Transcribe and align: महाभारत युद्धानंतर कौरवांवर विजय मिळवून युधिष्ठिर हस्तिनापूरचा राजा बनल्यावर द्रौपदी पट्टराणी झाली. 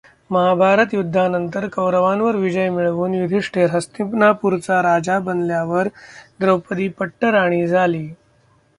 महाभारत 0.31 0.93
युद्धानंतर 0.93 1.67
कौरवांवर 1.67 2.35
विजय 2.35 2.69
मिळवून 2.69 3.13
युधिष्ठिर 3.13 3.69
हस्तिनापूरचा 3.71 4.81
राजा 4.81 5.19
बनल्यावर 5.19 5.87
द्रौपदी 6.39 6.87
पट्टराणी 6.89 7.67
झाली. 7.67 8.07